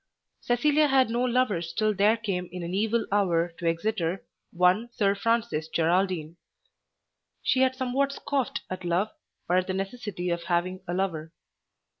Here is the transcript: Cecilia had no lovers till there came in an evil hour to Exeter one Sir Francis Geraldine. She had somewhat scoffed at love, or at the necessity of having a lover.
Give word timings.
Cecilia 0.39 0.87
had 0.87 1.11
no 1.11 1.21
lovers 1.23 1.73
till 1.73 1.93
there 1.93 2.17
came 2.17 2.49
in 2.51 2.63
an 2.63 2.73
evil 2.73 3.05
hour 3.11 3.49
to 3.59 3.67
Exeter 3.67 4.25
one 4.51 4.89
Sir 4.93 5.13
Francis 5.13 5.67
Geraldine. 5.67 6.37
She 7.43 7.59
had 7.61 7.75
somewhat 7.75 8.11
scoffed 8.13 8.61
at 8.67 8.83
love, 8.83 9.11
or 9.47 9.57
at 9.57 9.67
the 9.67 9.73
necessity 9.75 10.31
of 10.31 10.45
having 10.45 10.81
a 10.87 10.95
lover. 10.95 11.33